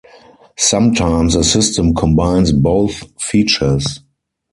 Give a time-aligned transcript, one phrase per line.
[0.57, 3.99] Sometimes a system combines both features.